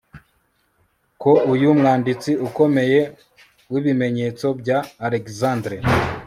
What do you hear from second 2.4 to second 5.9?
ukomeye wibimenyetso bya alexandre